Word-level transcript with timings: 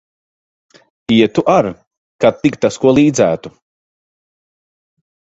Ietu 1.15 1.41
ar, 1.57 1.67
kad 2.23 2.39
tik 2.45 2.57
tas 2.65 2.79
ko 2.85 2.93
līdzētu. 2.99 3.51